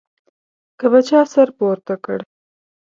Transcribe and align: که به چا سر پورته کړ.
که 0.79 0.85
به 0.91 0.99
چا 1.07 1.21
سر 1.33 1.49
پورته 1.57 1.95
کړ. 2.03 2.19